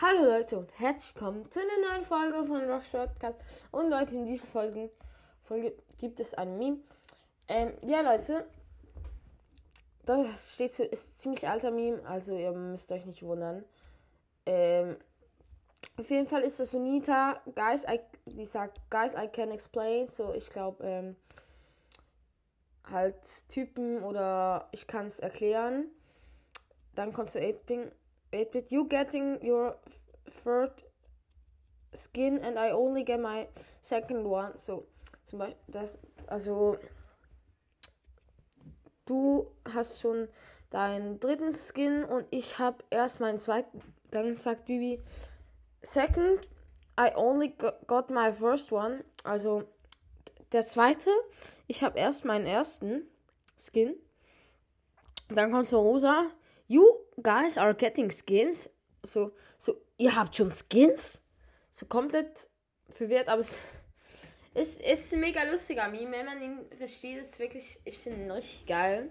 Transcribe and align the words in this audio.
Hallo 0.00 0.22
Leute 0.22 0.56
und 0.56 0.78
herzlich 0.78 1.12
willkommen 1.12 1.50
zu 1.50 1.58
einer 1.58 1.90
neuen 1.90 2.04
Folge 2.04 2.44
von 2.44 2.70
Rock 2.70 2.84
Podcast. 2.92 3.36
Und 3.72 3.90
Leute, 3.90 4.14
in 4.14 4.26
dieser 4.26 4.46
Folge, 4.46 4.90
Folge 5.42 5.74
gibt 5.96 6.20
es 6.20 6.34
ein 6.34 6.56
Meme. 6.56 6.78
Ähm, 7.48 7.72
ja 7.84 8.02
Leute, 8.02 8.46
das 10.06 10.54
steht 10.54 10.78
ist 10.78 11.18
ziemlich 11.18 11.48
alter 11.48 11.72
Meme, 11.72 12.00
also 12.06 12.36
ihr 12.36 12.52
müsst 12.52 12.92
euch 12.92 13.06
nicht 13.06 13.24
wundern. 13.24 13.64
Ähm, 14.46 14.98
auf 15.96 16.08
jeden 16.08 16.28
Fall 16.28 16.42
ist 16.42 16.60
das 16.60 16.70
Sunita, 16.70 17.42
Guys, 17.56 17.84
I, 17.84 17.98
die 18.24 18.46
sagt, 18.46 18.78
Guys, 18.90 19.14
I 19.14 19.26
can 19.26 19.50
explain. 19.50 20.08
So, 20.08 20.32
ich 20.32 20.48
glaube, 20.48 20.84
ähm, 20.84 21.16
halt 22.88 23.16
Typen 23.48 24.04
oder 24.04 24.68
ich 24.70 24.86
kann 24.86 25.06
es 25.06 25.18
erklären. 25.18 25.86
Dann 26.94 27.12
kommt 27.12 27.30
zu 27.30 27.40
8 28.32 28.50
8-bit. 28.50 28.72
You 28.72 28.88
getting 28.88 29.38
your 29.42 29.76
third 30.30 30.82
skin 31.94 32.38
and 32.42 32.58
I 32.58 32.70
only 32.70 33.04
get 33.04 33.20
my 33.20 33.48
second 33.80 34.24
one. 34.24 34.56
So, 34.56 34.86
zum 35.24 35.40
Beispiel, 35.40 35.58
das, 35.68 35.98
also, 36.26 36.76
du 39.06 39.50
hast 39.72 40.00
schon 40.00 40.28
deinen 40.70 41.18
dritten 41.20 41.52
Skin 41.52 42.04
und 42.04 42.26
ich 42.30 42.58
habe 42.58 42.84
erst 42.90 43.20
meinen 43.20 43.38
zweiten. 43.38 43.80
Dann 44.10 44.36
sagt 44.36 44.66
Bibi, 44.66 45.00
second, 45.82 46.48
I 46.98 47.14
only 47.14 47.54
got 47.86 48.10
my 48.10 48.32
first 48.32 48.72
one. 48.72 49.04
Also, 49.24 49.64
der 50.52 50.66
zweite, 50.66 51.10
ich 51.66 51.82
habe 51.82 51.98
erst 51.98 52.24
meinen 52.24 52.46
ersten 52.46 53.02
Skin. 53.56 53.94
Dann 55.28 55.52
kommt 55.52 55.68
so 55.68 55.80
Rosa. 55.80 56.30
You 56.68 56.84
guys 57.22 57.56
are 57.58 57.74
getting 57.74 58.10
skins. 58.10 58.68
So, 59.02 59.32
so, 59.58 59.76
ihr 59.96 60.14
habt 60.14 60.36
schon 60.36 60.52
Skins? 60.52 61.24
So 61.70 61.86
komplett 61.86 62.48
verwirrt, 62.90 63.28
aber 63.28 63.40
es 63.40 63.58
ist, 64.54 64.80
ist 64.82 65.12
ein 65.14 65.20
mega 65.20 65.42
lustiger 65.44 65.88
Meme. 65.88 66.12
Wenn 66.12 66.26
man 66.26 66.42
ihn 66.42 66.58
versteht, 66.76 67.22
ist 67.22 67.38
wirklich, 67.38 67.80
ich 67.84 67.98
finde 67.98 68.20
ihn 68.20 68.30
richtig 68.30 68.66
geil. 68.66 69.10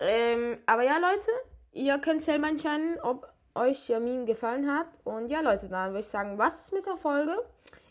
Ähm, 0.00 0.58
aber 0.66 0.82
ja, 0.82 0.98
Leute, 0.98 1.30
ihr 1.72 1.98
könnt 1.98 2.22
selber 2.22 2.48
entscheiden, 2.48 2.98
ob 3.00 3.32
euch 3.54 3.86
der 3.86 4.00
Meme 4.00 4.24
gefallen 4.24 4.68
hat. 4.68 4.88
Und 5.04 5.30
ja, 5.30 5.40
Leute, 5.40 5.68
dann 5.68 5.90
würde 5.90 6.00
ich 6.00 6.06
sagen, 6.06 6.36
was 6.36 6.64
ist 6.64 6.72
mit 6.72 6.84
der 6.84 6.96
Folge? 6.96 7.36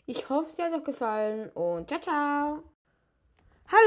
Ich 0.04 0.28
hoffe, 0.28 0.50
sie 0.50 0.62
hat 0.62 0.72
euch 0.72 0.84
gefallen 0.84 1.48
und 1.50 1.88
ciao, 1.88 2.00
ciao. 2.00 2.71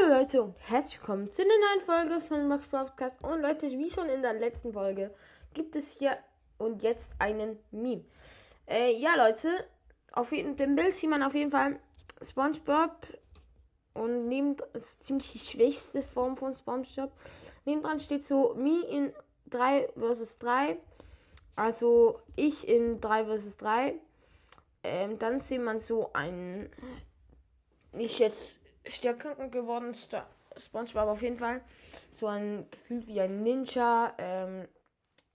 Hallo 0.05 0.19
Leute 0.19 0.43
und 0.43 0.55
herzlich 0.59 0.99
willkommen 0.99 1.31
zu 1.31 1.41
einer 1.41 1.53
neuen 1.57 1.81
Folge 1.81 2.21
von 2.21 2.47
Max 2.47 2.67
Podcast. 2.67 3.23
Und 3.23 3.41
Leute, 3.41 3.71
wie 3.71 3.89
schon 3.89 4.07
in 4.09 4.21
der 4.21 4.33
letzten 4.33 4.71
Folge, 4.71 5.11
gibt 5.53 5.75
es 5.75 5.97
hier 5.97 6.17
und 6.59 6.83
jetzt 6.83 7.13
einen 7.17 7.57
Meme. 7.71 8.03
Äh, 8.67 8.95
ja, 8.97 9.15
Leute, 9.15 9.49
auf 10.11 10.31
jeden, 10.31 10.55
dem 10.57 10.75
Bild 10.75 10.93
sieht 10.93 11.09
man 11.09 11.23
auf 11.23 11.33
jeden 11.33 11.49
Fall 11.49 11.79
SpongeBob 12.21 13.07
und 13.95 14.27
neben 14.27 14.55
ist 14.73 15.01
ziemlich 15.03 15.31
die 15.31 15.39
schwächste 15.39 16.01
Form 16.03 16.37
von 16.37 16.53
SpongeBob. 16.53 17.11
Nebendran 17.63 17.99
steht 17.99 18.23
so 18.23 18.53
Me 18.53 18.81
in 18.87 19.13
3 19.47 19.89
vs 19.97 20.37
3. 20.37 20.77
Also 21.55 22.19
ich 22.35 22.67
in 22.67 23.01
3 23.01 23.25
vs 23.25 23.57
3. 23.57 23.95
Ähm, 24.83 25.17
dann 25.17 25.39
sieht 25.39 25.61
man 25.61 25.79
so 25.79 26.11
ein 26.13 26.69
nicht 27.91 28.19
jetzt 28.19 28.59
stärker 28.87 29.35
geworden 29.49 29.93
SpongeBob 30.57 31.01
aber 31.01 31.11
auf 31.11 31.21
jeden 31.21 31.37
Fall 31.37 31.61
so 32.11 32.27
ein 32.27 32.65
Gefühl 32.71 33.05
wie 33.07 33.21
ein 33.21 33.43
Ninja 33.43 34.13
ähm, 34.17 34.67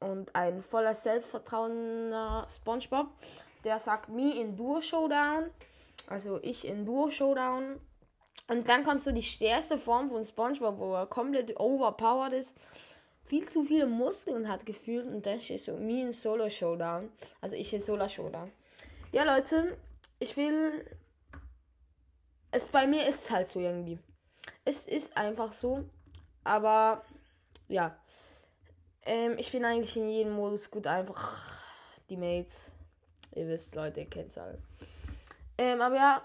und 0.00 0.34
ein 0.34 0.62
voller 0.62 0.94
Selbstvertrauener 0.94 2.46
SpongeBob. 2.48 3.08
Der 3.64 3.78
sagt 3.78 4.08
me 4.08 4.34
in 4.40 4.56
Duo 4.56 4.80
Showdown, 4.80 5.50
also 6.06 6.40
ich 6.42 6.66
in 6.66 6.86
Duo 6.86 7.10
Showdown. 7.10 7.78
Und 8.48 8.68
dann 8.68 8.82
kommt 8.84 9.02
so 9.02 9.12
die 9.12 9.22
stärkste 9.22 9.78
Form 9.78 10.08
von 10.08 10.24
SpongeBob, 10.24 10.78
wo 10.78 10.94
er 10.94 11.06
komplett 11.06 11.58
overpowered 11.60 12.32
ist, 12.32 12.56
viel 13.22 13.46
zu 13.48 13.62
viele 13.62 13.86
Muskeln 13.86 14.48
hat 14.48 14.66
gefühlt 14.66 15.06
und 15.06 15.24
dann 15.24 15.40
steht 15.40 15.60
so 15.60 15.76
me 15.76 16.02
in 16.02 16.12
Solo 16.12 16.48
Showdown, 16.48 17.12
also 17.40 17.54
ich 17.54 17.72
in 17.72 17.80
Solo 17.80 18.08
Showdown. 18.08 18.50
Ja 19.12 19.22
Leute, 19.22 19.76
ich 20.18 20.36
will 20.36 20.84
es 22.50 22.68
bei 22.68 22.86
mir 22.86 23.06
ist 23.06 23.30
halt 23.30 23.48
so 23.48 23.60
irgendwie. 23.60 23.98
Es 24.64 24.86
ist 24.86 25.16
einfach 25.16 25.52
so. 25.52 25.84
Aber 26.44 27.02
ja. 27.68 27.96
Ähm, 29.02 29.36
ich 29.38 29.50
bin 29.52 29.64
eigentlich 29.64 29.96
in 29.96 30.08
jedem 30.08 30.32
Modus 30.32 30.70
gut. 30.70 30.86
Einfach 30.86 31.62
die 32.08 32.16
Mates. 32.16 32.72
Ihr 33.34 33.48
wisst, 33.48 33.74
Leute, 33.74 34.00
ihr 34.00 34.10
kennt 34.10 34.30
es 34.30 34.38
alle. 34.38 34.58
Ähm, 35.58 35.80
aber 35.80 35.96
ja. 35.96 36.22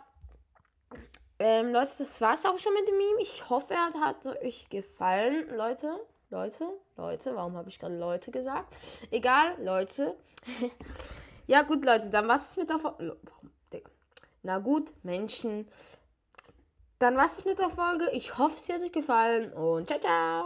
Ähm, 1.38 1.74
Leute, 1.74 1.92
das 1.98 2.22
war's 2.22 2.46
auch 2.46 2.58
schon 2.58 2.74
mit 2.74 2.88
dem 2.88 2.98
Meme. 2.98 3.22
Ich 3.22 3.50
hoffe, 3.50 3.74
er 3.74 3.92
hat 4.02 4.26
euch 4.26 4.70
gefallen. 4.70 5.50
Leute, 5.56 6.00
Leute, 6.30 6.68
Leute. 6.96 7.36
Warum 7.36 7.56
habe 7.58 7.70
ich 7.70 7.78
gerade 7.78 7.98
Leute 7.98 8.32
gesagt? 8.32 8.74
Egal, 9.12 9.62
Leute. 9.62 10.16
ja, 11.48 11.62
gut, 11.64 11.84
Leute, 11.84 12.10
dann 12.10 12.28
was 12.28 12.50
ist 12.50 12.58
mit 12.58 12.70
der. 12.70 12.82
Warum? 12.82 13.18
Na 14.46 14.60
gut, 14.60 14.92
Menschen. 15.04 15.68
Dann 17.00 17.18
was 17.18 17.40
ist 17.40 17.46
mit 17.46 17.60
der 17.60 17.70
Folge. 17.70 18.10
Ich 18.12 18.38
hoffe, 18.38 18.56
es 18.58 18.70
hat 18.70 18.82
euch 18.82 18.92
gefallen 18.92 19.52
und 19.54 19.88
ciao, 19.88 20.00
ciao. 20.00 20.44